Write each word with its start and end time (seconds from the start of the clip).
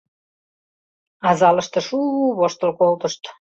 А 1.27 1.29
залыште 1.39 1.79
шу-у-у 1.87 2.27
воштыл 2.37 2.71
колтышт. 2.79 3.21